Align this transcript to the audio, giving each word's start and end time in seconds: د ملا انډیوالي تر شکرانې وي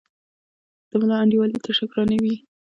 د 0.89 0.91
ملا 1.01 1.17
انډیوالي 1.21 1.57
تر 1.63 1.71
شکرانې 1.79 2.17
وي 2.23 2.35